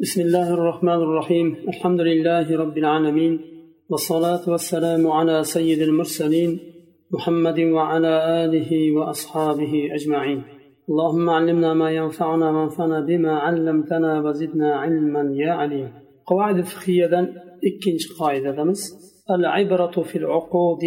بسم 0.00 0.20
الله 0.20 0.54
الرحمن 0.54 0.92
الرحيم 0.92 1.56
الحمد 1.68 2.00
لله 2.00 2.56
رب 2.56 2.78
العالمين 2.78 3.40
والصلاة 3.90 4.50
والسلام 4.50 5.06
على 5.06 5.44
سيد 5.44 5.78
المرسلين 5.82 6.60
محمد 7.10 7.60
وعلى 7.60 8.44
آله 8.44 8.92
وأصحابه 8.96 9.88
أجمعين 9.92 10.42
اللهم 10.88 11.30
علمنا 11.30 11.74
ما 11.74 11.90
ينفعنا 11.90 12.50
وانفعنا 12.50 13.00
بما 13.00 13.38
علمتنا 13.38 14.20
وزدنا 14.20 14.74
علما 14.76 15.34
يا 15.34 15.52
عليم 15.52 15.88
قواعد 16.26 16.56
الفقهية 16.58 17.06
إكنش 17.68 18.12
قاعدة 18.20 18.50
دمس 18.50 18.80
العبرة 19.30 20.02
في 20.02 20.18
العقود 20.18 20.82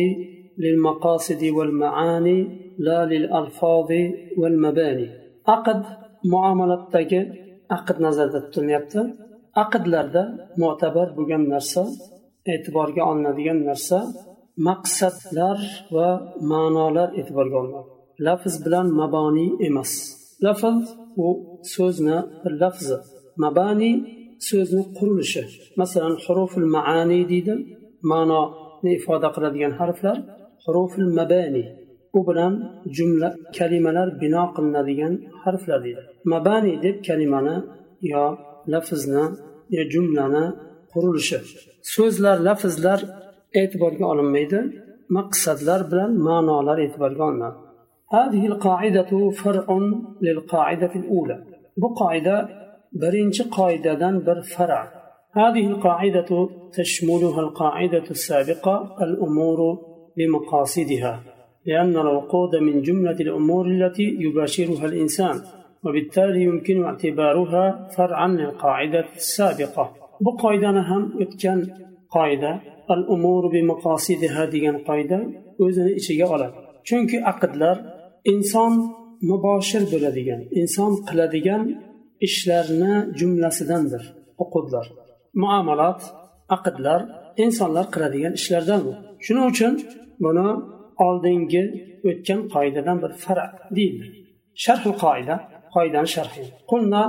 للمقاصد 0.57 1.44
والمعاني 1.57 2.48
لا 2.80 3.05
للألفاظ 3.05 3.89
والمباني 4.38 5.10
عقد 5.48 5.84
معاملة 6.34 6.88
aqd 6.94 7.48
aqd 7.75 7.97
nazarda 8.05 8.39
tutilyapti. 8.45 9.02
Aqdlarda 9.63 10.23
mo'tabar 10.61 11.07
bo'lgan 11.17 11.44
narsa 11.53 11.81
e'tiborga 12.53 13.02
olinadigan 13.11 13.59
narsa 13.70 13.98
maqsadlar 14.67 15.59
va 15.95 16.09
ma'nolar 16.52 17.09
e'tiborga 17.20 17.55
olinadi. 17.61 17.89
Lafz 18.25 18.53
bilan 18.66 18.88
maboniy 19.02 19.52
emas. 19.67 19.91
Lafz 20.45 20.84
u 21.25 21.27
so'zni 21.73 22.17
bir 22.44 22.53
lafzi. 22.63 22.97
Mabani 23.44 23.91
so'zni 24.49 24.83
qurilishi. 24.97 25.44
Masalan 25.81 26.16
huruful 26.23 26.67
maani 26.75 27.20
deydi. 27.31 27.53
Ma'noni 28.11 28.91
ifoda 28.99 29.30
qiladigan 29.36 29.73
harflar. 29.80 30.17
Huruful 30.63 31.09
mabani. 31.20 31.63
u 32.19 32.20
bilan 32.28 32.52
jumla 32.96 33.28
kalimalar 33.59 34.09
bino 34.23 34.42
qilinadigan 34.56 35.14
harflar 35.42 35.78
deydi 35.87 36.02
mabani 36.33 36.73
deb 36.84 36.96
kalimani 37.09 37.56
yo 38.12 38.24
lafzni 38.73 39.24
yo 39.77 39.83
jumlani 39.92 40.45
qurilishi 40.92 41.38
so'zlar 41.95 42.37
lafzlar 42.48 43.00
e'tiborga 43.61 44.05
olinmaydi 44.12 44.58
maqsadlar 45.17 45.80
bilan 45.91 46.11
ma'nolar 46.28 46.78
e'tiborga 46.86 47.25
olinadi 47.30 47.58
هذه 48.17 48.47
القاعدة 48.53 49.30
فرع 49.30 49.67
للقاعدة 50.27 50.92
الأولى 51.00 51.39
بقاعدة 51.77 52.48
برنج 53.03 53.42
قاعدة 53.42 54.11
بر 54.27 54.42
فرع 54.42 54.83
هذه 55.33 55.67
القاعدة 55.67 56.30
تشملها 56.72 57.41
القاعدة 57.41 58.06
السابقة 58.11 58.97
الأمور 59.06 59.58
بمقاصدها 60.17 61.14
لأن 61.69 61.97
العقود 62.05 62.56
من 62.56 62.83
جملة 62.83 63.19
الأمور 63.27 63.67
التي 63.67 64.17
يباشرها 64.25 64.86
الإنسان 64.86 65.36
وبالتالي 65.84 66.42
يمكن 66.42 66.84
اعتبارها 66.84 67.89
فرعا 67.97 68.28
للقاعدة 68.28 69.05
السابقة 69.17 69.84
بقاعدة 70.20 70.70
هم 70.70 71.03
يتكن 71.22 71.58
قاعدة 72.11 72.61
الأمور 72.91 73.42
بمقاصدها 73.53 74.42
ديgan 74.53 74.77
qoida 74.89 75.19
o'zini 75.64 75.92
ichiga 76.00 76.27
oladi 76.34 76.55
chunki 76.89 77.17
aqdlar 77.33 77.77
inson 78.33 78.72
muboshir 79.30 79.83
bo'ladigan 79.92 80.41
inson 80.61 80.92
qiladigan 81.08 81.62
ishlarni 82.27 82.94
jumlasidandir 83.19 84.03
uqudlar 84.44 84.86
muomalat 85.42 86.00
aqdlar 86.56 87.00
insonlar 87.44 87.86
qiladigan 87.94 88.33
ishlardan 88.41 88.80
bu 88.86 88.92
shuning 89.25 89.47
uchun 89.53 89.72
buni 90.25 90.48
oldingi 91.06 91.62
o'tgan 92.08 92.41
qoidadan 92.55 92.97
bir 93.05 93.12
fara 93.25 93.47
deydi 93.77 94.06
sharh 94.64 94.86
qoida 95.05 95.34
qoidani 95.75 96.08
sharhi 96.17 96.44
قلنا 96.72 97.03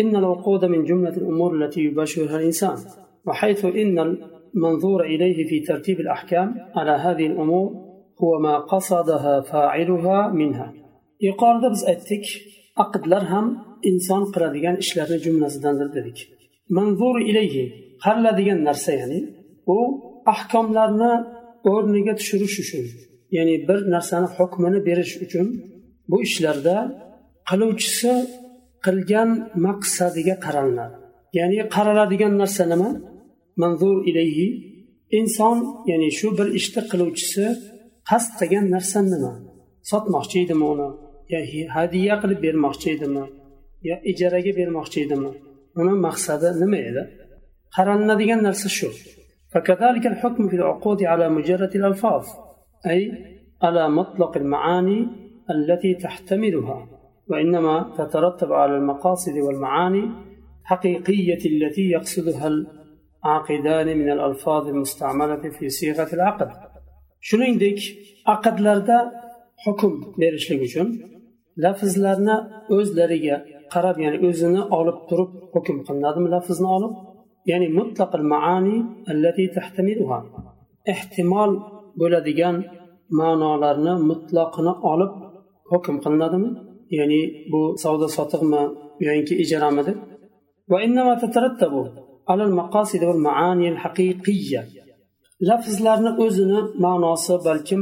إن 0.00 0.12
الوقود 0.22 0.62
من 0.74 0.80
جملة 0.90 1.16
الأمور 1.22 1.50
التي 1.58 1.80
يباشرها 1.88 2.36
الإنسان 2.40 2.76
وحيث 3.26 3.60
إن 3.82 3.96
المنظور 4.08 5.00
إليه 5.12 5.38
في 5.48 5.56
ترتيب 5.68 5.98
الأحكام 6.04 6.48
على 6.78 6.94
هذه 7.04 7.26
الأمور 7.32 7.66
هو 8.22 8.30
ما 8.46 8.54
قصدها 8.72 9.34
فاعلها 9.50 10.18
منها 10.40 10.68
yuqorida 11.28 11.68
biz 11.74 11.82
aytdik 11.92 12.24
aqdlar 12.84 13.22
ham 13.32 13.46
inson 13.88 14.22
qiladigan 14.34 14.76
ishlarni 14.84 15.18
jumlasidandir 15.26 15.88
dedik 15.96 16.18
manzur 16.76 17.16
ilayhi 17.30 17.64
qariladigan 18.04 18.60
narsa 18.68 18.92
ya'ni 19.00 19.20
u 19.76 19.78
ahkomlarni 20.34 21.12
o'rniga 21.72 22.12
tushirish 22.20 22.56
uchun 22.64 22.84
ya'ni 23.35 23.55
bir 23.67 23.79
narsani 23.95 24.27
hukmini 24.37 24.79
berish 24.87 25.13
uchun 25.25 25.47
bu 26.09 26.17
ishlarda 26.27 26.75
qiluvchisi 27.49 28.13
qilgan 28.85 29.29
maqsadiga 29.65 30.35
qaralinadi 30.45 30.97
ya'ni 31.33 31.57
qaraladigan 31.75 32.33
narsa 32.41 32.63
nima? 32.71 32.89
Manzur 33.61 33.97
ilayhi. 34.09 34.47
Inson 35.19 35.57
ya'ni 35.91 36.09
shu 36.19 36.27
bir 36.37 36.47
ishni 36.59 36.81
qiluvchisi 36.91 37.45
qasd 38.09 38.31
qilgan 38.39 38.65
narsa 38.75 38.99
nima? 39.13 39.33
Sotmoqchi 39.89 40.37
edimi 40.45 40.65
uni? 40.73 40.89
Yo 41.33 41.39
hadya 41.75 42.15
qilib 42.21 42.39
bermoqchi 42.45 42.87
edimi? 42.95 43.23
Yo 43.89 43.95
ijaraga 44.11 44.51
bermoqchi 44.59 44.97
edimi? 45.05 45.31
Uni 45.79 45.93
maqsadi 46.07 46.47
nima 46.61 46.79
edi? 46.89 47.03
Qaralinadigan 47.75 48.41
narsa 48.47 48.69
shu. 48.77 48.89
أي 52.85 53.01
على 53.63 53.89
مطلق 53.89 54.37
المعاني 54.37 55.07
التي 55.49 55.93
تحتملها 55.93 56.87
وإنما 57.27 57.93
تترتب 57.97 58.53
على 58.53 58.77
المقاصد 58.77 59.37
والمعاني 59.37 60.11
الحقيقية 60.61 61.39
التي 61.45 61.89
يقصدها 61.89 62.47
العاقدان 62.47 63.97
من 63.97 64.09
الألفاظ 64.11 64.67
المستعملة 64.67 65.49
في 65.49 65.69
صيغة 65.69 66.13
العقد. 66.13 66.49
shuningdek 67.27 67.79
aqdlarda 68.33 68.97
hukm 69.65 69.93
berishlik 70.21 70.61
uchun 70.67 70.87
lafzlarni 71.63 72.35
o'zlariga 72.75 73.35
qarab 73.73 73.97
ya'ni 74.03 74.17
o'zini 74.27 74.61
olib 74.77 74.97
turib 75.09 75.31
hukm 75.55 75.77
qilinadimi 75.87 76.29
lafzni 76.35 76.69
olib 76.77 76.93
ya'ni 77.51 77.67
mutlaqil 77.79 78.23
maani 78.33 78.77
allati 79.11 79.45
tahtamiluha 79.57 80.19
ehtimol 80.93 81.51
bo'ladigan 81.99 82.55
ma'nolarni 83.19 83.93
mutloqini 84.09 84.73
olib 84.91 85.11
hukm 85.71 85.95
qilinadimi? 86.03 86.49
Ya'ni 86.97 87.21
bu 87.51 87.61
savdo 87.83 88.07
sotiqmi 88.17 88.61
yoki 89.07 89.33
ijarami 89.43 89.81
deb 89.87 89.97
lafzlarni 95.49 96.11
o'zini 96.23 96.59
ma'nosi 96.85 97.35
balkim 97.47 97.81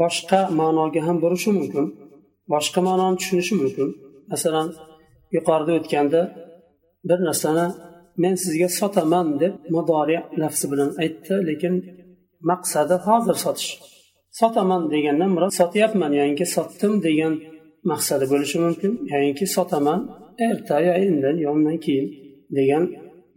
boshqa 0.00 0.40
ma'noga 0.60 1.00
ham 1.06 1.16
borishi 1.24 1.50
mumkin 1.58 1.84
boshqa 2.52 2.80
ma'noni 2.88 3.16
tushunishi 3.20 3.54
mumkin. 3.60 3.88
Masalan 4.32 4.68
yuqorida 5.36 5.72
o'tganda 5.78 6.20
bir 7.08 7.18
narsani 7.28 7.66
men 8.22 8.34
sizga 8.44 8.68
sotaman 8.78 9.26
deb 9.42 9.54
mudori 9.74 10.16
lafzi 10.42 10.66
bilan 10.72 10.90
aytdi 11.02 11.34
lekin 11.48 11.74
maqsadi 12.50 12.96
hozir 13.06 13.36
sotish. 13.44 13.70
Sotaman 14.40 14.82
degandan 14.92 15.30
murod 15.36 15.52
sotyapman 15.60 16.12
yoki 16.20 16.46
sotdim 16.56 16.92
degan 17.06 17.34
maqsadi 17.90 18.24
bo'lishi 18.32 18.58
mumkin. 18.64 18.92
Yoki 19.28 19.46
sotaman 19.56 20.00
erta 20.48 20.76
yo 20.86 20.92
endi 21.04 21.30
yo 21.44 21.48
undan 21.56 21.76
keyin 21.84 22.06
degan 22.58 22.84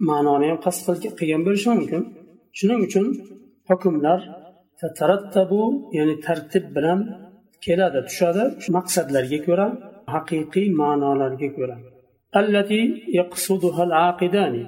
ma'noni 0.10 0.46
ham 0.52 0.60
qasd 0.66 0.86
qilgan 1.20 1.42
bo'lishi 1.48 1.68
mumkin. 1.76 2.02
Shuning 2.58 2.80
uchun 2.88 3.06
hukmlar 3.70 4.20
tarattabu 5.00 5.62
ya'ni 5.98 6.16
tartib 6.26 6.66
bilan 6.76 7.00
keladi 7.66 8.00
tushadi. 8.08 8.44
Maqsadlarga 8.78 9.40
ko'ra 9.48 9.68
haqiqiy 10.14 10.68
ma'nolarga 10.82 11.50
ko'ra. 11.58 11.78
Allati 12.40 12.82
yaqsuduha 13.20 13.82
al-aqidani 13.88 14.64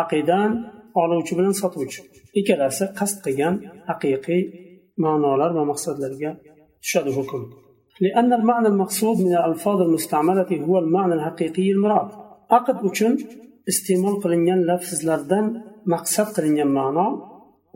aqidan 0.00 0.50
oluvchi 1.02 1.32
bilan 1.38 1.54
sotuvchi. 1.62 2.00
ikkalasi 2.39 2.85
qasd 2.99 3.17
qilgan 3.25 3.55
haqiqiy 3.89 4.41
ma'nolar 5.03 5.49
va 5.57 5.63
maqsadlarga 5.71 6.31
tushadi 6.83 7.13
hukm 7.19 7.43
لأن 8.05 8.33
المعنى 8.33 8.67
المقصود 8.67 9.17
من 9.25 9.33
الألفاظ 9.39 9.81
المستعملة 9.81 10.51
هو 10.67 10.75
المعنى 10.83 11.13
الحقيقي 11.13 11.71
المراد 11.71 12.09
عقد 12.51 12.77
uchun 12.87 13.13
iste'mol 13.71 14.15
qilingan 14.23 14.59
lafzlardan 14.69 15.45
maqsad 15.93 16.27
qilingan 16.35 16.69
ma'no 16.79 17.07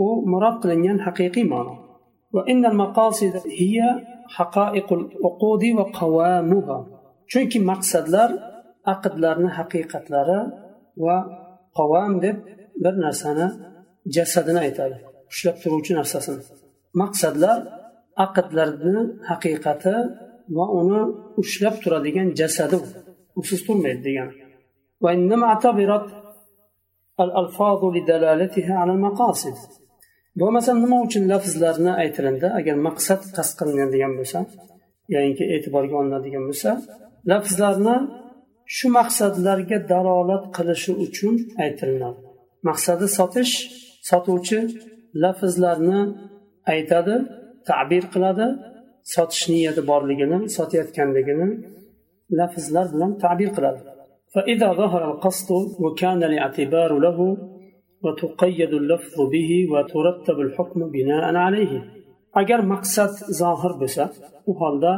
u 0.05 0.07
murod 0.31 0.55
qilingan 0.63 0.97
haqiqiy 1.05 1.45
ma'no 1.53 1.75
وإن 2.35 2.65
المقاصد 2.65 3.35
هي 3.61 3.77
حقائق 4.35 4.93
العقود 4.93 5.63
وقوامها 5.77 6.77
chunki 7.31 7.59
maqsadlar 7.71 8.29
aqdlarni 8.93 9.49
haqiqatlari 9.57 10.39
va 11.05 11.17
qavam 11.77 12.11
deb 12.25 12.37
bir 12.83 12.93
narsani 13.05 13.47
jasadini 14.16 14.60
aytadi 14.66 14.96
ushlab 15.32 15.56
turuvchi 15.62 15.92
narsasini. 16.00 16.42
Maqsadlar 17.00 17.58
aqdlarni 18.24 18.96
haqiqati 19.30 19.96
va 20.56 20.66
uni 20.80 21.02
ushlab 21.42 21.74
turadigan 21.82 22.28
jasadi 22.40 22.78
usiz 23.40 23.60
turmaydi 23.66 24.02
degani. 24.08 24.34
Bo'lmasa 30.40 30.70
nima 30.84 30.96
uchun 31.06 31.24
lafzlarni 31.32 31.92
aytilindi 32.02 32.46
agar 32.58 32.76
maqsad 32.88 33.20
qasd 33.36 33.52
qilinadigan 33.58 34.12
bo'lsa 34.18 34.38
ya'niki 35.14 35.44
e'tiborga 35.54 35.94
olinadigan 36.00 36.44
bo'lsa 36.48 36.70
lafzlarni 37.30 37.96
shu 38.76 38.86
maqsadlarga 38.98 39.78
dalolat 39.92 40.44
qilishi 40.56 40.92
uchun 41.04 41.34
aytilinadi. 41.64 42.20
Maqsadi 42.68 43.06
sotish 43.18 43.54
sotuvchi 44.09 44.59
lafzlarni 45.23 46.01
aytadi 46.73 47.15
ta'bir 47.69 48.03
qiladi 48.13 48.47
sotish 49.13 49.45
niyati 49.53 49.81
borligini 49.91 50.37
sotayotganligini 50.57 51.47
lafzlar 52.39 52.85
bilan 52.93 53.11
ta'bir 53.23 53.51
qiladi 53.57 53.81
فإذا 54.35 54.69
ظهر 54.81 55.01
القصد 55.11 55.49
وكان 55.83 56.21
الاعتبار 56.29 56.91
له 57.05 57.19
وتقيد 58.03 58.71
اللفظ 58.81 59.17
به 59.33 59.51
وترتب 59.71 60.37
الحكم 60.45 60.79
بناء 60.95 61.35
عليه 61.45 61.73
agar 62.41 62.59
maqsad 62.73 63.13
zohir 63.41 63.73
bo'lsa 63.81 64.03
u 64.49 64.53
holda 64.61 64.93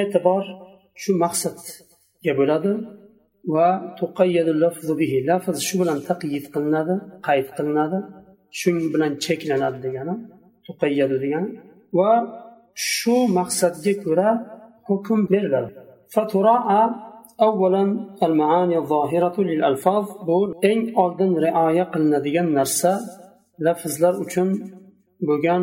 e'tibor 0.00 0.44
shu 1.02 1.10
maqsadga 1.24 2.32
bo'ladi 2.40 2.72
va 3.54 3.68
bihi 5.00 5.18
lafz 5.30 5.56
shu 5.66 5.74
bilan 5.80 5.98
taqyid 6.08 6.44
qilinadi 6.54 6.94
qayd 7.26 7.48
qilinadi 7.56 7.98
shu 8.58 8.70
bilan 8.92 9.12
cheklanadi 9.24 9.78
degani 9.86 10.14
tuqayyadu 10.66 11.16
degani 11.24 11.48
va 11.98 12.10
shu 12.92 13.16
maqsadga 13.38 13.92
ko'ra 14.04 14.28
hukm 14.88 15.20
beriladi 15.32 15.70
أولا 17.40 17.82
المعاني 18.22 18.76
الظاهرة 18.78 19.36
للألفاظ 19.38 20.04
bu 20.26 20.54
eng 20.62 20.82
oldin 21.02 21.30
rioya 21.44 21.84
qilinadigan 21.92 22.48
narsa 22.58 22.92
lafzlar 23.66 24.14
uchun 24.24 24.48
bo'lgan 25.28 25.62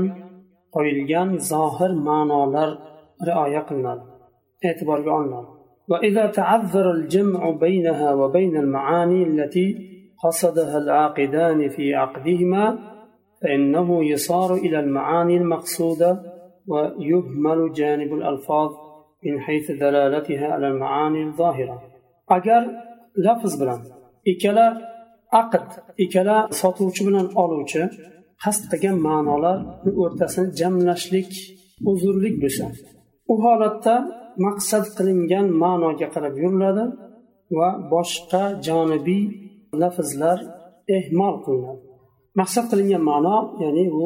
qo'yilgan 0.75 1.29
zohir 1.51 1.91
ma'nolar 2.07 2.69
rioya 3.27 3.61
qilinadi 3.67 4.03
e'tiborga 4.67 5.11
olinadi 5.19 5.49
وإذا 5.91 6.25
تعذر 6.39 6.91
الجمع 6.91 7.41
بينها 7.65 8.09
وبين 8.13 8.57
المعاني 8.63 9.23
التي 9.23 9.67
قصدها 10.23 10.77
العاقدان 10.77 11.69
في 11.69 11.95
عقدهما 11.95 12.65
فإنه 13.41 14.05
يصار 14.05 14.53
إلى 14.55 14.79
المعاني 14.79 15.37
المقصودة 15.37 16.11
ويهمل 16.67 17.73
جانب 17.73 18.13
الألفاظ 18.13 18.69
من 19.25 19.39
حيث 19.39 19.71
دلالتها 19.71 20.47
على 20.47 20.67
المعاني 20.67 21.23
الظاهرة 21.23 21.93
agar 22.27 22.63
lafz 23.25 23.53
bilan 23.61 23.81
ikkala 24.31 24.67
aqd 25.41 25.67
ikkala 26.03 26.37
sotuvchi 26.61 27.01
bilan 27.07 27.27
oluvchi 27.43 27.83
qasd 28.43 28.63
qilgan 28.71 28.97
ma'nolarni 29.07 29.91
o'rtasini 30.03 30.49
jamlashlik 30.59 31.31
uzrlik 31.91 32.35
bo'lsa 32.43 32.65
u 33.31 33.33
holatda 33.43 33.95
maqsad 34.45 34.85
qilingan 34.97 35.47
ma'noga 35.63 36.07
qarab 36.15 36.35
yuriladi 36.43 36.85
va 37.57 37.69
boshqa 37.93 38.43
jonibiy 38.67 39.23
lafzlar 39.81 40.39
ehmol 40.97 41.35
qilinadi 41.45 41.83
maqsad 42.39 42.65
qilingan 42.71 43.03
ma'no 43.11 43.37
ya'ni 43.63 43.85
bu 43.95 44.05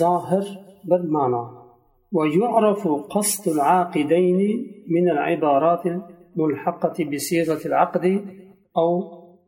zohir 0.00 0.46
bir 0.90 1.02
ma'no 1.16 1.44
ويعرف 2.18 2.82
قصد 3.14 3.44
العاقدين 3.54 4.40
من 4.94 5.04
العبارات 5.14 5.82
الملحقة 5.86 6.96
بصيغة 7.10 7.62
العقد 7.70 8.04
أو 8.80 8.90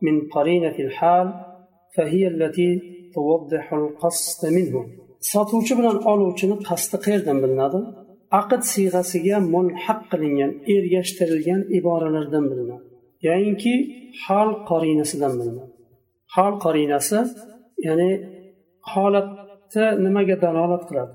من 0.06 0.14
قرينة 0.34 0.76
الحال 0.86 1.26
فهي 1.96 2.22
التي 2.28 2.70
توضح 3.14 3.72
القصد 3.80 4.42
منه 4.56 4.76
sotuvchi 5.32 5.74
bilan 5.78 5.96
oluvchini 6.12 6.56
qasdi 6.68 6.96
qayerdan 7.04 7.38
bilinadi 7.44 7.78
aqd 8.40 8.62
siyg'asiga 8.72 9.36
mulhaq 9.54 10.00
qilingan 10.12 10.50
ergashtirilgan 10.74 11.60
iboralardan 11.78 12.44
bilinadi 12.50 12.87
Ya'niki 13.27 13.73
hol 14.25 14.49
qorinasidan 14.69 15.33
bilinadi 15.39 15.71
hol 16.35 16.53
qorinasi 16.65 17.19
ya'ni 17.87 18.09
holatni 18.91 19.85
nimaga 20.05 20.35
dalolat 20.45 20.83
qiladi? 20.89 21.13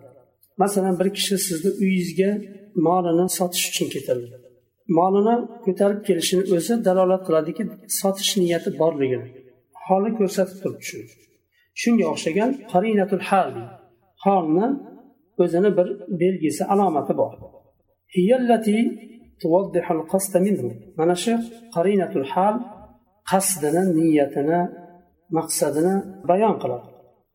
Masalan 0.63 0.95
bir 1.01 1.09
kishi 1.17 1.37
sizni 1.49 1.71
uyingizga 1.83 2.31
molini 2.87 3.27
sotish 3.39 3.65
uchun 3.71 3.89
ketadi 3.95 4.25
molini 4.99 5.35
ko'tarib 5.65 6.01
kelishini 6.09 6.43
o'zi 6.57 6.75
dalolat 6.89 7.23
qiladiki 7.27 7.63
sotish 8.01 8.33
niyati 8.41 8.71
borligini 8.81 9.29
holni 9.87 10.11
ko'rsatib 10.19 10.59
turibdi 10.63 10.85
shuni 10.91 11.07
shunga 11.81 12.05
o'xshagan 12.13 12.51
qarinatul 12.73 13.23
hal 13.31 13.51
holni 14.25 14.67
o'zini 15.43 15.71
bir 15.79 15.89
belgisi 16.23 16.63
alomati 16.73 17.13
bor. 17.21 17.33
mana 21.00 21.16
shu 21.24 21.34
qarinatul 21.76 22.28
hal 22.34 22.56
qasdini 23.32 23.84
niyatini 23.98 24.60
maqsadini 25.38 25.96
bayon 26.30 26.56
qiladi 26.64 26.88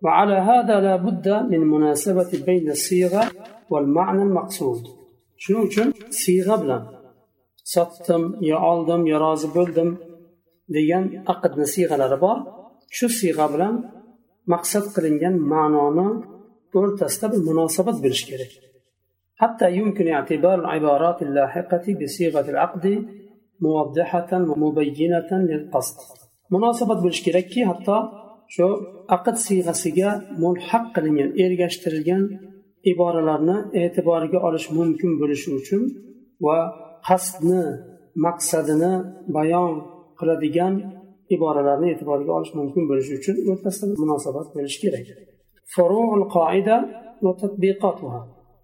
وعلى 0.04 0.36
هذا 0.50 0.76
لا 0.86 0.96
بد 1.06 1.28
من 1.52 1.60
مناسبة 1.74 2.30
بين 2.48 2.66
الصيغة 2.76 3.24
والمعنى 3.72 4.22
المقصود 4.28 4.82
shuning 5.42 5.64
uchun 5.68 5.88
siyg'a 6.22 6.56
bilan 6.62 6.82
sotdim 7.74 8.22
yo 8.50 8.56
oldim 8.70 9.02
yo 9.12 9.16
rozi 9.24 9.48
bo'ldim 9.56 9.88
degan 10.76 11.04
aqdni 11.32 11.66
siyg'alari 11.74 12.18
bor 12.24 12.38
shu 12.96 13.06
siyg'a 13.20 13.46
bilan 13.54 13.74
maqsad 14.52 14.86
qilingan 14.94 15.34
ma'noni 15.52 16.08
o'rtasida 16.78 17.26
bir 17.32 17.40
munosabat 17.48 17.96
bo'lishi 18.04 18.24
kerak 18.30 18.52
حتى 19.40 19.66
يمكن 19.78 20.08
اعتبار 20.08 20.56
العبارات 20.60 21.22
اللاحقة 21.22 21.84
بصيغة 22.00 22.46
العقد 22.50 22.84
موضحة 23.60 24.30
ومبينة 24.32 25.30
للقصد 25.32 25.98
مناسبة 26.50 26.94
بالشكركي 27.02 27.66
حتى 27.66 27.98
shu 28.54 28.66
aqd 29.16 29.36
siyg'asiga 29.46 30.10
mulhaq 30.42 30.84
qilingan 30.94 31.30
ergashtirilgan 31.44 32.22
iboralarni 32.92 33.56
e'tiboriga 33.82 34.38
olish 34.48 34.66
mumkin 34.78 35.10
bo'lishi 35.20 35.48
uchun 35.60 35.82
va 36.46 36.58
qasdni 37.08 37.64
maqsadini 38.26 38.92
bayon 39.36 39.72
qiladigan 40.18 40.74
iboralarni 41.36 41.86
e'tiborga 41.92 42.32
olish 42.38 42.52
mumkin 42.58 42.84
bo'lishi 42.90 43.12
uchun 43.20 43.36
o'rtasida 43.50 43.94
munosabat 44.02 44.46
bo'lishi 44.56 44.78
kerak 44.84 45.06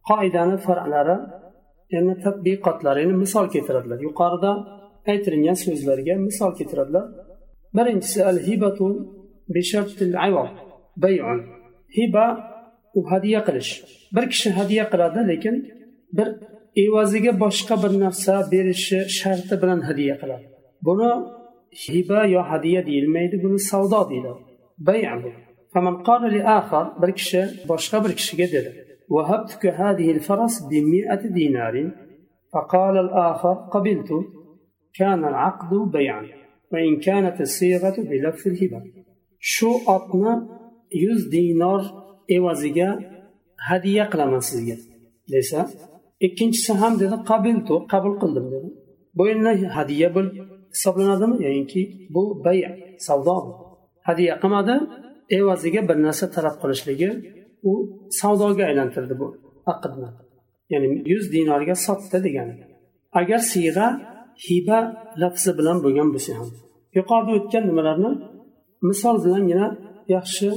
qoidani 0.09 0.57
farlari 0.65 1.17
yana 1.95 2.13
tadbiqotlari 2.25 2.99
ya'ni 3.03 3.15
misol 3.23 3.45
keltiradilar. 3.53 3.99
Yuqorida 4.07 4.51
aytilgan 5.11 5.57
so'zlarga 5.65 6.13
misol 6.27 6.51
keltiradilar. 6.59 7.05
Birinchisi 7.77 8.19
al 8.29 8.37
hibatu 8.47 8.87
bayun. 11.03 11.39
Hiba 11.97 12.25
u 12.97 13.01
hadya 13.11 13.39
qilish. 13.47 13.71
Bir 14.15 14.25
kishi 14.31 14.49
hadya 14.59 14.83
qiladi 14.91 15.19
lekin 15.31 15.55
bir 16.17 16.27
evaziga 16.83 17.31
boshqa 17.43 17.75
bir 17.83 17.93
narsa 18.03 18.33
berishi 18.53 18.99
sharti 19.19 19.55
bilan 19.61 19.79
hadya 19.89 20.15
qiladi. 20.21 20.45
Buni 20.87 21.11
hiba 21.83 22.19
yo 22.35 22.41
hadya 22.51 22.81
deyilmaydi 22.89 23.35
buni 23.43 23.59
savdo 23.69 24.01
deyiladi 24.11 24.41
bay 24.87 25.01
bir 27.01 27.11
kishi 27.19 27.41
boshqa 27.71 27.97
bir 28.05 28.11
kishiga 28.19 28.47
dedi. 28.55 28.84
وهبتك 29.09 29.65
هذه 29.65 30.11
الفرس 30.11 30.63
بمئة 30.63 31.27
دينار. 31.27 31.91
فقال 32.53 32.97
الآخر 32.97 33.53
قبلت. 33.53 34.09
كان 34.99 35.25
العقد 35.25 35.91
بيعا 35.91 36.27
وإن 36.73 36.99
كانت 36.99 37.41
الصيغة 37.41 37.95
بلف 37.97 38.47
الهبة. 38.47 38.83
شو 39.39 39.71
أطنا 39.87 40.47
يز 40.93 41.27
دينار 41.27 41.81
إوازيجا 42.37 42.99
هدية 43.67 44.03
قلمانسية 44.03 44.77
ليس؟ 45.29 45.55
إكينش 46.23 46.57
سهام 46.57 46.93
قبلت 47.15 47.71
قبل 47.71 48.19
قلم 48.19 48.49
دينا. 48.49 48.71
بوينا 49.13 49.81
هدية 49.81 50.07
بل 50.07 50.47
صبرنا 50.71 51.19
دم 51.19 51.41
يعني 51.41 51.67
بو 52.09 52.33
بيع 52.33 52.77
صوضان 52.97 53.53
هدية 54.03 54.33
قمادا 54.33 54.87
إوازيجا 55.39 55.81
بالناس 55.81 56.19
ترى 56.19 56.49
قلش 56.49 56.89
u 57.69 57.71
savdoga 58.19 58.63
aylantirdi 58.69 59.13
bu 59.21 59.27
aqdni. 59.73 60.09
Ya'ni 60.71 60.87
yuz 61.11 61.23
dinorga 61.33 61.75
sotdi 61.85 62.17
degani. 62.25 62.55
Agar 63.19 63.39
siyg'a 63.53 63.87
hiba 64.45 64.79
lafzi 65.21 65.51
bilan 65.59 65.77
bo'lgan 65.83 66.09
bo'lsa 66.13 66.31
ham. 66.39 66.49
Yuqorida 66.97 67.31
o'tgan 67.39 67.63
nimalarni 67.69 68.11
misol 68.89 69.15
bilangina 69.25 69.67
yaxshi 70.15 70.47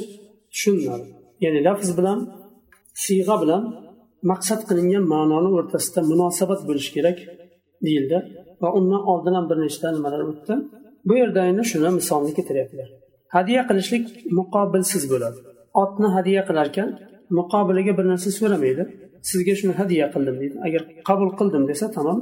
tushuniladi 0.52 1.06
ya'ni 1.44 1.60
lafz 1.68 1.88
bilan 1.98 2.18
siyg'a 3.04 3.36
bilan 3.42 3.62
maqsad 4.30 4.60
qilingan 4.68 5.04
ma'noni 5.14 5.50
o'rtasida 5.58 6.00
munosabat 6.12 6.60
bo'lishi 6.68 6.90
kerak 6.96 7.18
deyildi 7.86 8.18
va 8.62 8.68
undan 8.78 9.02
oldin 9.12 9.34
ham 9.38 9.46
bir 9.50 9.58
nechta 9.64 9.88
nimalar 9.96 10.20
o'tdi. 10.30 10.54
Bu 11.08 11.14
yerda 11.20 11.40
endi 11.50 11.62
shuni 11.70 11.90
misolni 11.98 12.32
keltiryaptilar. 12.38 12.88
Hadya 13.34 13.60
qilishlik 13.68 14.04
muqobilsiz 14.38 15.04
bo'ladi. 15.12 15.38
Otni 15.82 16.08
hadya 16.16 16.42
qilarkan 16.48 16.88
muqobiliga 17.38 17.92
bir 17.98 18.06
narsa 18.12 18.30
so'ramaydi. 18.38 18.82
Sizga 19.30 19.54
shuni 19.60 19.74
hadya 19.80 20.06
qildim 20.14 20.36
deydi. 20.40 20.56
Agar 20.66 20.82
qabul 21.08 21.30
qildim 21.38 21.64
desa 21.70 21.86
tamom 21.96 22.18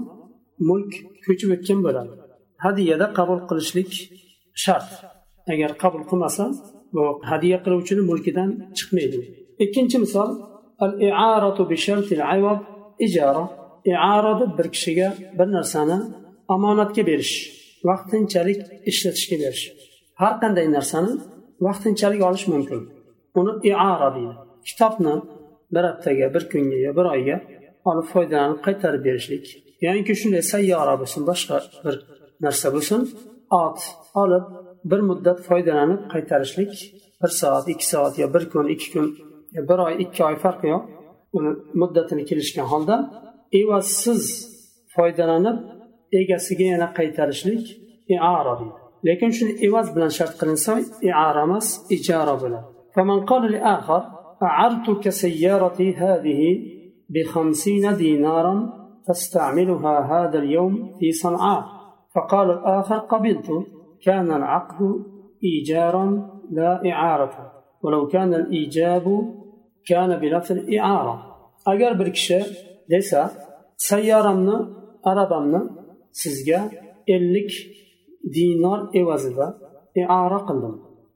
mulk 0.69 0.93
ko'chib 1.27 1.49
o'tgan 1.57 1.81
bo'ladi. 1.87 2.13
Hadyada 2.65 3.07
qabul 3.19 3.41
qilishlik 3.49 3.91
shart. 4.65 4.91
Agar 5.53 5.71
qabul 5.83 6.03
qilmasa 6.11 6.45
bu 6.97 7.05
hadya 7.31 7.59
qiluvchini 7.65 8.03
mulkidan 8.11 8.51
chiqmaydi. 8.79 9.19
Ikkinchi 9.65 9.97
misol 10.05 10.31
al 10.85 10.93
i'aratu 11.09 11.63
bi 11.71 11.77
shartil 11.87 12.23
ijara. 13.07 13.45
Iara 13.93 14.33
deb 14.41 14.51
bir 14.59 14.67
kishiga 14.75 15.09
bir 15.39 15.49
narsani 15.57 15.99
omonatga 16.55 17.03
berish 17.11 17.35
vaqtinchalik 17.89 18.61
ishlatishga 18.91 19.37
berish. 19.43 19.65
Har 20.21 20.35
qanday 20.43 20.67
narsani 20.77 21.13
vaqtinchalik 21.67 22.21
olish 22.29 22.47
mumkin. 22.55 22.81
Uni 23.41 23.53
iara 23.71 24.09
deydi 24.17 24.35
kitobni 24.69 25.15
bir 25.75 25.85
haftaga 25.89 26.35
bir 26.35 26.45
kunga 26.51 26.79
yo 26.87 26.91
bir 26.99 27.07
oyga 27.15 27.37
olib 27.91 28.07
foydalanib 28.15 28.61
qaytarib 28.67 29.03
berishlik. 29.09 29.47
Yoki 29.87 30.15
shunday 30.21 30.43
sayyora 30.53 30.95
bo'lsin 31.01 31.23
boshqa 31.31 31.57
bir 31.85 31.95
narsa 32.45 32.69
bo'lsin 32.75 33.01
ot 33.63 33.79
olib 34.23 34.45
bir 34.91 35.01
muddat 35.09 35.39
foydalanib 35.49 36.03
qaytarishlik 36.13 36.73
bir 37.23 37.31
soat 37.41 37.67
ikki 37.73 37.87
soat 37.93 38.15
yo 38.23 38.27
bir 38.35 38.45
kun 38.53 38.67
ikki 38.75 38.89
kun 38.95 39.07
bir 39.69 39.79
oy 39.87 39.95
ikki 40.05 40.21
oy 40.29 40.37
farqi 40.45 40.67
yo'q. 40.75 40.83
Uni 41.37 41.51
muddatini 41.81 42.25
kelishgan 42.31 42.67
holda 42.73 42.97
evazsiz 43.61 44.23
foydalanib 44.95 45.59
egasiga 46.21 46.67
yana 46.75 46.89
qaytarishlik 46.99 47.65
iara 48.15 48.55
deydi. 48.61 48.79
Lekin 49.07 49.31
shuni 49.39 49.53
evaz 49.67 49.87
bilan 49.97 50.13
shart 50.19 50.35
qilinsa 50.41 50.73
iara 51.09 51.43
emas 51.49 51.67
ijara 51.97 52.35
bo'ladi 52.43 52.76
فمن 52.97 53.25
قال 53.25 53.53
لآخر 53.53 54.03
أعرتك 54.43 55.09
سيارتي 55.09 55.95
هذه 55.95 56.41
بخمسين 57.11 57.97
دينارا 57.97 58.73
تستعملها 59.09 59.95
هذا 60.01 60.39
اليوم 60.39 60.97
في 60.99 61.13
صنعاء. 61.13 61.65
فقال 62.15 62.51
الآخر 62.51 62.99
قبلت. 62.99 63.49
كان 64.03 64.33
العقد 64.33 64.81
إيجارا 65.45 66.31
لا 66.51 66.91
إعارة. 66.93 67.53
ولو 67.83 68.07
كان 68.07 68.35
الإيجاب 68.35 69.05
كان 69.87 70.17
بلفظ 70.17 70.53
الإعارة 70.53 71.37
بركشة 71.69 72.45
desa 72.91 73.33
sayyoramni 73.77 74.57
arabamni 75.11 75.61
sizga 76.13 76.61
ellik 77.15 77.51
dinor 78.35 78.81
evazida 79.01 79.47
iora 80.01 80.41
qildim 80.49 80.75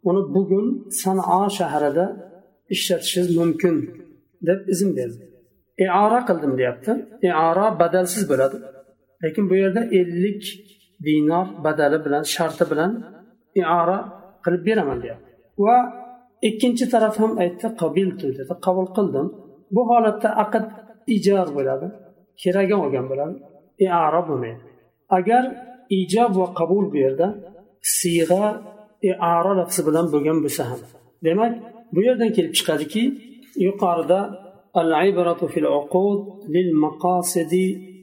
uni 0.09 0.23
bugun 0.35 0.67
sanao 1.03 1.45
shahrida 1.59 2.07
ishlatishingiz 2.75 3.31
mumkin 3.41 3.75
deb 4.49 4.61
izn 4.73 4.91
berdi 4.99 5.25
iora 5.85 6.21
qildim 6.29 6.53
deyapti 6.61 6.93
iora 7.31 7.67
badalsiz 7.83 8.23
bo'ladi 8.31 8.57
lekin 9.23 9.45
bu 9.51 9.55
yerda 9.63 9.83
ellik 10.01 10.43
dinor 11.07 11.47
badali 11.65 11.99
bilan 12.05 12.25
sharti 12.35 12.65
bilan 12.73 12.93
iora 13.63 13.99
qilib 14.45 14.63
beraman 14.69 14.99
deyapti 15.05 15.31
va 15.65 15.77
ikkinchi 16.49 16.85
taraf 16.93 17.15
ham 17.23 17.33
aytdi 17.43 17.67
qabiltu 17.83 18.27
dedi. 18.39 18.53
Qabul 18.67 18.87
qildim 18.97 19.27
bu 19.75 19.83
holatda 19.91 20.29
aqd 20.45 20.65
ijor 21.17 21.47
bo'ladi 21.57 21.87
keraga 22.43 22.77
olgan 22.85 23.07
bo'ladi. 23.11 23.37
İara 23.87 24.21
bo'lmaydi. 24.29 24.63
Agar 25.19 25.45
ijob 26.01 26.33
va 26.41 26.47
qabul 26.61 26.85
bu 26.93 26.97
yerda 27.05 27.27
siyg'a 27.99 28.45
iara 29.10 29.52
lafzi 29.60 29.82
bilan 29.88 30.06
bo'lgan 30.14 30.38
bo'lsa 30.44 30.64
ham 30.70 30.82
demak 31.26 31.54
bu 31.94 32.00
yerdan 32.08 32.30
kelib 32.36 32.54
chiqadiki 32.58 33.04
yuqorida 33.68 34.20
العبرة 34.84 35.42
في 35.54 35.60
العقود 35.64 36.20
للمقاصد 36.56 37.54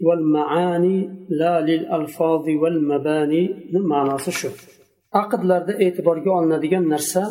والمعاني 0.07 0.99
لا 1.41 1.55
للألفاظ 1.69 2.45
والمباني 2.63 3.45
ma'nosi 3.93 4.33
shu 4.41 4.51
aqdlarda 5.21 5.73
e'tiborga 5.85 6.31
olinadigan 6.39 6.85
narsa 6.95 7.23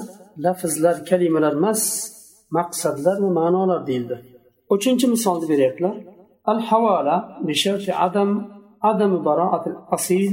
lafzlar 0.46 0.98
kalimalar 1.10 1.54
emas 1.60 1.82
maqsadlar 2.58 3.18
va 3.24 3.30
ma'nolar 3.40 3.80
deyildi 3.90 4.16
uchinchi 4.76 5.06
misolni 5.14 5.46
beryaptilar 5.52 5.96
al 6.52 6.60
havola 6.70 7.16
bisharti 7.48 7.92
adam 8.08 8.30
adam 8.92 9.12
baroatil 9.28 9.78
asil 9.96 10.32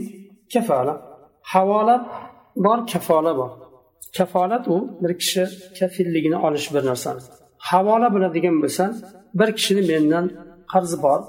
kafola 0.52 0.94
havola 1.52 1.96
bor 2.55 2.87
kafola 2.87 3.37
bor. 3.37 3.51
Kafolat 4.17 4.67
u 4.67 4.97
bir 5.01 5.17
kishi 5.17 5.47
kafilligini 5.79 6.37
olish 6.37 6.73
bir 6.73 6.85
narsani. 6.85 7.21
Havola 7.57 8.07
bo'ladigan 8.13 8.57
bo'lsa 8.63 8.85
bir 9.39 9.49
kishini 9.57 9.83
mendan 9.91 10.25
qarzi 10.73 10.97
bor. 11.05 11.19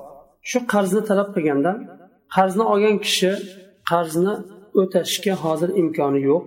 Shu 0.51 0.59
qarzni 0.73 1.03
talab 1.09 1.29
qilganda 1.37 1.73
qarzni 2.37 2.65
olgan 2.73 2.97
kishi 3.07 3.31
qarzni 3.91 4.35
o'tashga 4.81 5.35
hozir 5.45 5.71
imkoni 5.83 6.21
yo'q. 6.31 6.45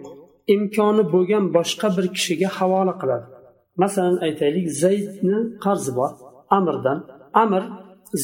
Imkoni 0.56 1.04
bo'lgan 1.14 1.46
boshqa 1.58 1.88
bir 1.98 2.06
kishiga 2.16 2.50
havola 2.58 2.94
qiladi. 3.02 3.26
Masalan 3.82 4.18
aytaylik 4.26 4.68
zaydni 4.84 5.40
qarzi 5.66 5.92
bor 6.00 6.12
amirdan. 6.58 7.00
Amir 7.44 7.64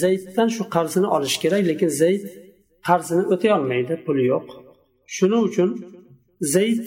zayddan 0.02 0.48
shu 0.56 0.64
qarzini 0.76 1.08
olishi 1.16 1.38
kerak 1.44 1.64
lekin 1.70 1.90
zayd 2.02 2.24
qarzini 2.88 3.24
o'tay 3.34 3.52
olmaydi 3.58 3.94
puli 4.06 4.24
yo'q. 4.34 4.46
Shuning 5.16 5.44
uchun 5.50 5.70
zayd 6.42 6.82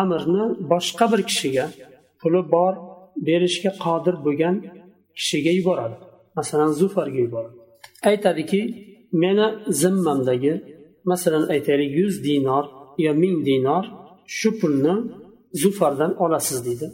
amirni 0.00 0.44
boshqa 0.72 1.04
bir 1.12 1.20
kishiga 1.30 1.66
puli 2.20 2.40
bor 2.54 2.74
berishga 3.26 3.70
qodir 3.84 4.14
bo'lgan 4.24 4.56
kishiga 5.18 5.52
yuboradi. 5.58 5.96
Masalan 6.38 6.70
zufarga 6.80 7.20
yuboradi. 7.26 7.56
Aytadiki 8.10 8.60
meni 9.22 9.46
zimmamdagi 9.82 10.52
masalan 11.10 11.44
aytaylik 11.54 11.90
yuz 12.00 12.14
dinor 12.26 12.64
yo 13.04 13.12
ming 13.22 13.36
dinor 13.48 13.84
shu 14.36 14.48
pulni 14.60 14.94
zufardan 15.62 16.12
olasiz 16.24 16.58
deydi. 16.66 16.88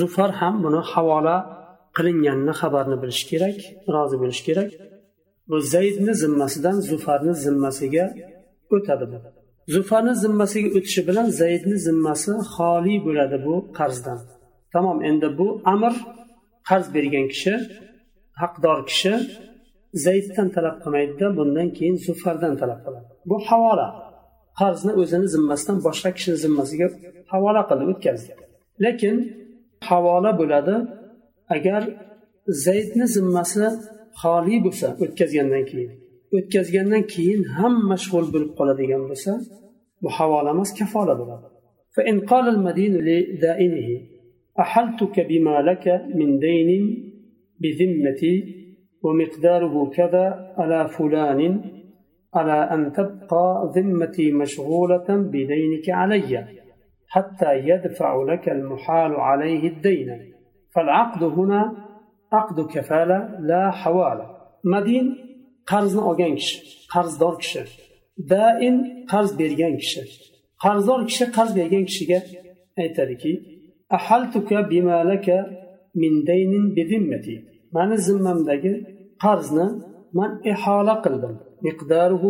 Zufar 0.00 0.30
ham 0.40 0.54
buni 0.64 0.80
havola 0.92 1.36
qilinganini 1.96 2.54
xabarni 2.60 2.96
bilishi 3.02 3.24
kerak 3.30 3.58
rozi 3.94 4.16
bo'lishi 4.22 4.42
kerak. 4.48 4.70
Bu 5.48 5.56
zaydni 5.74 6.12
zimmasidan 6.22 6.76
zufarni 6.90 7.34
zimmasiga 7.44 8.04
o'tadi 8.74 9.06
bu 9.12 9.37
zufani 9.74 10.12
zimmasiga 10.22 10.68
o'tishi 10.78 11.02
bilan 11.08 11.26
zaydni 11.40 11.76
zimmasi 11.86 12.32
xoli 12.54 12.96
bo'ladi 13.06 13.36
bu 13.46 13.54
qarzdan. 13.78 14.18
Tamom 14.74 14.98
endi 15.10 15.28
bu 15.38 15.46
amir 15.72 15.94
qarz 16.68 16.86
bergan 16.94 17.26
kishi 17.32 17.54
haqdor 18.42 18.78
kishi 18.90 19.12
zayddan 20.06 20.48
talab 20.56 20.76
qilmaydida 20.82 21.26
bundan 21.38 21.68
keyin 21.76 21.96
zufardan 22.06 22.54
talab 22.60 22.80
qiladi. 22.86 23.08
Bu 23.30 23.36
havola 23.48 23.88
qarzni 24.60 24.92
o'zini 25.00 25.28
zimmasidan 25.34 25.78
boshqa 25.86 26.10
kishini 26.16 26.38
zimmasiga 26.44 26.86
havola 27.32 27.62
qildi 27.68 27.84
o'tkazdi. 27.92 28.32
Lekin 28.84 29.16
havola 29.88 30.30
bo'ladi 30.40 30.74
agar 31.56 31.82
zaydni 32.66 33.06
zimmasi 33.16 33.66
xoli 34.20 34.56
bo'lsa 34.66 34.86
o'tkazgandan 35.02 35.64
keyin. 35.70 35.90
O'tkazgandan 36.36 37.02
keyin 37.12 37.42
ham 37.56 37.74
mashg'ul 37.90 38.26
bo'lib 38.34 38.52
qoladigan 38.58 39.02
bo'lsa 39.10 39.32
bu 40.02 40.08
havola 40.16 40.50
emas 40.56 40.70
kafola 40.78 41.14
bo'ladi. 41.20 41.48
فإن 41.98 42.20
قال 42.20 42.48
المدين 42.48 42.94
لدائنه 43.08 43.88
أحلتك 44.60 45.16
بما 45.20 45.62
لك 45.62 45.86
من 46.14 46.38
دين 46.38 46.70
بذمتي 47.60 48.34
ومقداره 49.02 49.90
كذا 49.90 50.54
على 50.58 50.88
فلان 50.88 51.40
على 52.34 52.52
أن 52.52 52.92
تبقى 52.92 53.72
ذمتي 53.76 54.32
مشغولة 54.32 55.06
بدينك 55.08 55.90
علي 55.90 56.44
حتى 57.08 57.52
يدفع 57.70 58.22
لك 58.22 58.48
المحال 58.48 59.12
عليه 59.14 59.68
الدين 59.68 60.08
فالعقد 60.74 61.22
هنا 61.22 61.76
عقد 62.32 62.66
كفالة 62.74 63.40
لا 63.40 63.70
حوالة 63.70 64.26
مدين 64.64 65.27
qarzni 65.70 66.00
olgan 66.10 66.32
kishi 66.40 66.56
qarzdor 66.94 67.34
kishi 67.42 67.62
dain 68.32 68.76
qarz 69.12 69.30
bergan 69.40 69.74
kishi. 69.82 70.02
Qarzdor 70.64 71.00
kishi 71.10 71.24
qarz 71.36 71.50
bergan 71.58 71.84
kishiga 71.90 72.18
aytadiki 72.82 73.32
ahaltuka 73.96 74.58
bimalaka 74.70 75.38
mani 77.76 77.96
zimmamdagi 78.06 78.72
qarzni 79.24 79.66
man 80.18 80.30
ihola 80.52 80.94
qildim. 81.04 81.34
Miqdaruhu 81.66 82.28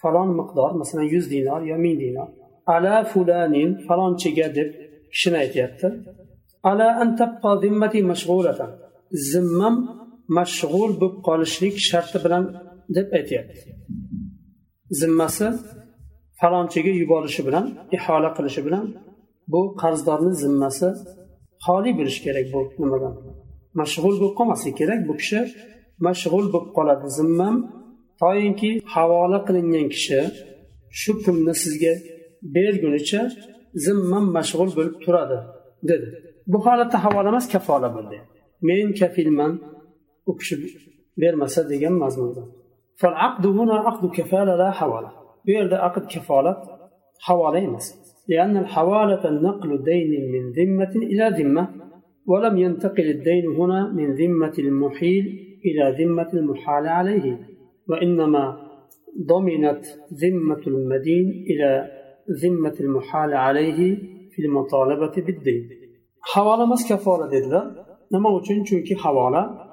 falon 0.00 0.30
miqdor 0.40 0.70
masalan 0.80 1.06
yuz 1.14 1.26
dinor 1.34 1.60
yo 1.70 1.76
ming 1.84 1.96
dinor 2.02 2.28
ala 2.74 2.94
fulanin 3.12 3.70
falonchiga 3.86 4.46
deb 4.56 4.68
kishini 5.12 5.36
aytyapti. 5.44 5.88
Ala 6.70 6.88
zimmam 9.30 9.74
mashg'ul 10.36 10.90
bo'lib 11.00 11.16
qolishlik 11.26 11.74
sharti 11.90 12.18
bilan 12.24 12.44
deb 12.96 13.08
aytyapti. 13.18 13.60
Zimmasi 15.00 15.46
falonchiga 16.40 16.92
yuborishi 17.02 17.42
bilan 17.48 17.66
ihola 17.96 18.30
qilishi 18.36 18.60
bilan 18.66 18.84
bu 19.52 19.60
qarzdorni 19.82 20.32
zimmasi 20.42 20.88
xoli 21.64 21.90
bo'lishi 21.98 22.20
kerak 22.26 22.46
bu 22.54 22.60
nimadan. 22.82 23.14
Mashg'ul 23.80 24.14
bo'lib 24.20 24.34
qolmasligi 24.38 24.74
kerak 24.80 25.00
bu 25.08 25.14
kishi 25.20 25.40
mashg'ul 26.06 26.46
bo'lib 26.54 26.70
qoladi. 26.76 27.06
Zimmam 27.18 27.56
toinki 28.22 28.70
havola 28.94 29.38
qilingan 29.46 29.86
kishi 29.94 30.20
shu 31.00 31.12
pulni 31.24 31.54
sizga 31.62 31.94
bergunicha 32.54 33.20
zimmam 33.86 34.24
mashg'ul 34.36 34.70
bo'lib 34.78 34.96
turadi 35.04 35.38
dedi. 35.90 36.06
Bu 36.52 36.58
holatda 36.66 36.98
havola 37.04 37.28
emas 37.32 37.46
kafola 37.54 37.88
bo'ldi. 37.96 38.18
Men 38.68 38.86
kafilman 39.00 39.52
u 40.30 40.32
kishi 40.38 40.56
bermasa 41.20 41.60
degan 41.70 41.94
mazmunda 42.04 42.42
bu 45.46 45.50
yerda 45.56 45.76
aqd 45.88 46.04
kafolat 46.14 46.60
havola 47.26 47.58
emas 47.68 47.86
لأن 48.32 48.56
الحوالة 48.64 49.24
نقل 49.46 49.70
دين 49.90 50.12
من 50.34 50.42
ذمة 50.58 50.94
إلى 50.96 51.24
ذمة 51.38 51.64
ولم 52.30 52.58
ينتقل 52.64 53.10
الدين 53.16 53.46
هنا 53.58 53.80
من 53.98 54.08
ذمة 54.14 54.56
المحيل 54.58 55.24
إلى 55.66 55.84
ذمة 56.00 56.30
المحال 56.34 56.84
عليه. 56.98 57.26
وإنما 57.88 58.44
ضمنت 59.30 59.84
ذمة 60.22 60.62
المدين 60.66 61.26
إلى 61.50 61.70
ذمة 62.42 62.76
المحال 62.80 63.34
عليه 63.34 63.80
في 64.32 64.38
المطالبة 64.44 65.14
بالدين. 65.26 65.68
حوالة 66.20 66.66
مس 66.66 66.92
كفارة 66.92 67.30
dedilar 67.30 67.64
nima 68.10 68.28
uchun 68.38 68.64
chunki 68.64 68.94
havola 68.94 69.67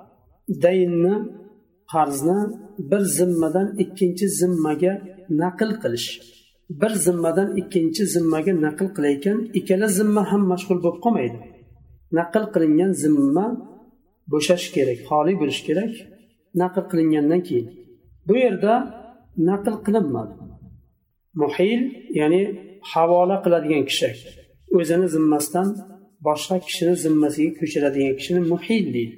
daynni 0.63 1.15
qarzni 1.93 2.39
bir 2.91 3.01
zimmadan 3.17 3.67
ikkinchi 3.83 4.25
zimmaga 4.39 4.93
naql 5.41 5.71
qilish. 5.83 6.09
Bir 6.81 6.91
zimmadan 7.05 7.49
ikkinchi 7.61 8.03
zimmaga 8.15 8.53
naql 8.65 8.87
qilayotgan 8.95 9.37
ikkala 9.59 9.87
zimma 9.99 10.21
ham 10.31 10.43
mashg'ul 10.51 10.79
bo'lib 10.83 10.99
qolmaydi. 11.05 11.37
Naql 12.19 12.43
qilingan 12.53 12.91
zimma 13.03 13.45
bo'shashi 14.31 14.69
kerak 14.75 14.99
xoli 15.09 15.33
bo'lishi 15.41 15.63
kerak. 15.67 15.93
Naql 16.61 16.83
qilingandan 16.91 17.41
keyin 17.47 17.67
bu 18.27 18.33
yerda 18.43 18.73
naql 19.49 19.75
qilinmadi. 19.85 20.33
Muhil 21.41 21.81
ya'ni 22.19 22.41
havola 22.91 23.37
qiladigan 23.43 23.83
kishi 23.89 24.09
o'zini 24.77 25.07
zimmasidan 25.15 25.67
boshqa 26.27 26.55
kishini 26.67 26.95
zimmasiga 27.05 27.51
ko'chiradigan 27.59 28.13
kishini 28.19 28.41
muhil 28.51 28.85
deydi. 28.95 29.15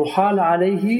Muhal 0.00 0.36
alayhi 0.52 0.96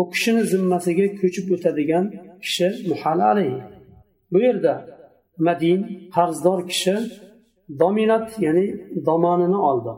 u 0.00 0.02
kishini 0.12 0.42
zimmasiga 0.52 1.06
ko'chib 1.20 1.46
o'tadigan 1.54 2.04
kishi 2.44 2.68
muhal 2.90 3.20
alayhi. 3.32 3.60
Bu 4.32 4.38
yerda 4.46 4.74
madin 5.46 5.80
qarzdor 6.14 6.60
kishi 6.70 6.94
dominat 7.82 8.28
ya'ni 8.46 8.66
domonini 9.08 9.58
oldi 9.70 9.92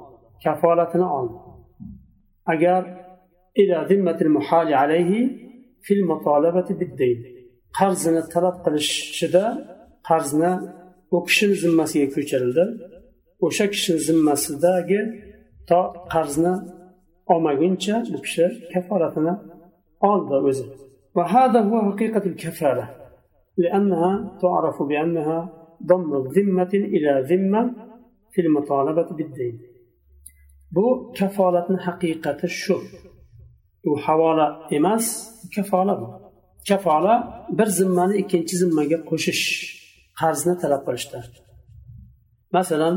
kafolatini 0.45 1.09
oldi. 1.19 1.38
Agar 2.52 2.83
alayhi 4.83 5.21
fil 5.87 6.02
qarzini 7.78 8.23
talab 8.35 8.57
qilishida 8.64 9.45
qarzni 10.09 10.52
u 11.16 11.19
kishini 11.26 11.54
zimmasiga 11.64 12.09
ko'chirildi. 12.16 12.64
O'sha 13.47 13.66
kishini 13.73 13.99
zimmasidagi 14.09 15.00
to 15.69 15.81
qarzni 16.14 16.54
olmaguncha 17.32 17.96
bu 18.13 18.18
kishi 18.25 18.46
kafolatini 18.74 19.34
oldi 20.10 20.36
o'zi 20.50 20.66
وهذا 21.18 21.60
هو 21.70 21.75
حقيقة 21.92 22.24
الكفالة 22.32 22.86
لأنها 23.58 24.12
تعرف 24.42 24.78
بأنها 24.89 25.39
ضم 25.89 26.12
ذمة 26.36 26.74
إلى 26.96 27.12
ذمة 27.30 27.62
في 28.34 28.39
المطالبة 28.46 29.10
بالدين 29.18 29.56
bu 30.72 31.13
kafolatni 31.20 31.78
haqiqati 31.86 32.48
shu 32.62 32.75
u 33.89 33.91
havola 34.06 34.48
emas 34.72 35.06
kafola 35.56 36.02
bu 36.02 36.08
kafola 36.69 37.13
bir 37.58 37.65
zimmani 37.80 38.15
ikkinchi 38.22 38.56
zimmaga 38.62 38.98
qo'shish 39.10 39.43
qarzni 40.19 40.54
talab 40.62 40.82
qilishda 40.88 41.19
masalan 42.56 42.95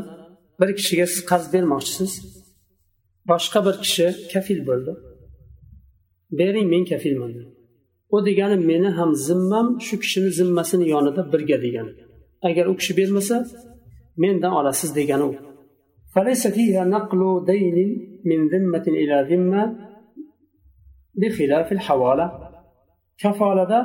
bir 0.60 0.70
kishiga 0.78 1.06
siz 1.12 1.20
qarz 1.30 1.46
bermoqchisiz 1.54 2.12
boshqa 3.30 3.58
bir 3.66 3.76
kishi 3.82 4.06
kafil 4.32 4.60
bo'ldi 4.68 4.92
bering 6.38 6.66
men 6.72 6.84
kafilman 6.90 7.32
u 8.14 8.16
degani 8.28 8.56
meni 8.70 8.90
ham 8.98 9.10
zimmam 9.26 9.66
shu 9.86 9.94
kishini 10.02 10.30
zimmasini 10.38 10.86
yonida 10.94 11.22
birga 11.32 11.58
degani 11.64 11.92
agar 12.48 12.64
u 12.72 12.74
kishi 12.80 12.92
bermasa 12.98 13.36
mendan 14.22 14.52
olasiz 14.60 14.90
degani 15.00 15.24
u 15.30 15.32
فليس 16.14 16.42
فيها 16.56 16.82
نقل 16.94 17.20
دين 17.52 17.78
من 18.30 18.40
ذمة 18.52 18.86
إلى 19.02 19.16
ذمة 19.30 19.62
بخلاف 21.20 21.68
الحوالة 21.72 22.26
kafolada 23.22 23.80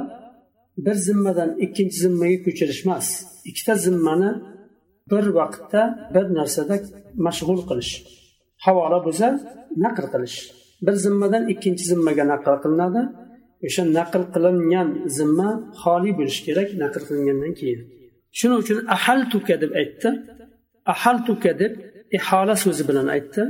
bir 0.77 0.93
zimmadan 0.93 1.59
ikkinchi 1.65 1.97
zimmaga 2.03 2.37
ko'chirish 2.45 2.81
emas 2.85 3.07
ikkita 3.49 3.75
zimmani 3.85 4.31
bir 5.11 5.25
vaqtda 5.39 5.81
bir 6.13 6.25
narsada 6.37 6.75
mashg'ul 7.25 7.61
qilish 7.69 7.93
havola 8.65 8.97
bo'lsa 9.05 9.27
naql 9.83 10.05
qilish 10.13 10.37
bir 10.85 10.95
zimmadan 11.05 11.43
ikkinchi 11.53 11.83
zimmaga 11.91 12.23
naql 12.33 12.55
qilinadi 12.63 13.01
o'sha 13.67 13.83
naql 13.97 14.23
qilingan 14.33 14.87
zimma 15.17 15.49
xoli 15.81 16.11
bo'lishi 16.19 16.41
kerak 16.47 16.69
naql 16.83 17.01
qilingandan 17.07 17.53
keyin 17.59 17.79
shuning 18.37 18.59
uchun 18.63 18.77
ahaltuka 18.95 19.55
deb 19.63 19.71
aytdi 19.81 20.09
ahaltuka 20.93 21.51
deb 21.61 21.73
ihola 22.17 22.55
so'zi 22.63 22.83
bilan 22.89 23.07
aytdi 23.15 23.41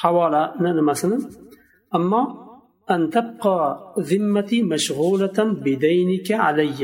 havolani 0.00 0.70
nimasini 0.78 1.18
ammo 1.98 2.22
أن 2.94 3.10
تبقى 3.10 3.58
ذمتي 4.10 4.62
مشغولة 4.62 5.38
بدينك 5.64 6.28
علي 6.32 6.80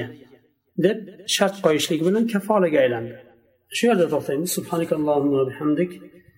deb 0.85 0.99
shart 1.35 1.57
qo'yishlik 1.65 2.01
bilan 2.07 2.25
kafolaga 2.33 2.79
aylandi 2.85 3.17
shu 3.77 3.83
yerda 3.89 4.07
to'xtaymiz 4.13 4.51
subhanak 4.57 4.91
allohumma 4.99 5.43
bihamdik 5.51 5.91